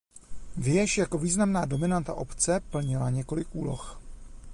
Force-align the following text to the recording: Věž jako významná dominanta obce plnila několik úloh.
Věž 0.57 0.97
jako 0.97 1.17
významná 1.17 1.65
dominanta 1.65 2.13
obce 2.13 2.59
plnila 2.59 3.09
několik 3.09 3.47
úloh. 3.55 4.01